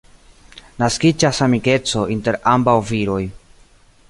Naskiĝas 0.83 1.43
amikeco 1.47 2.07
inter 2.17 2.39
ambaŭ 2.57 2.77
viroj. 2.93 3.23